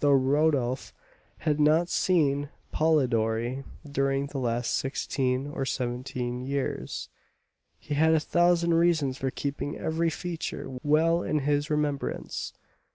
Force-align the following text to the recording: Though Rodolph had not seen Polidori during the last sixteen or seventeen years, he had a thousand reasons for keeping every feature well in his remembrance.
Though 0.00 0.12
Rodolph 0.12 0.92
had 1.38 1.58
not 1.58 1.88
seen 1.88 2.50
Polidori 2.70 3.64
during 3.90 4.26
the 4.26 4.36
last 4.36 4.74
sixteen 4.76 5.46
or 5.46 5.64
seventeen 5.64 6.42
years, 6.42 7.08
he 7.78 7.94
had 7.94 8.12
a 8.12 8.20
thousand 8.20 8.74
reasons 8.74 9.16
for 9.16 9.30
keeping 9.30 9.78
every 9.78 10.10
feature 10.10 10.66
well 10.82 11.22
in 11.22 11.38
his 11.38 11.70
remembrance. 11.70 12.52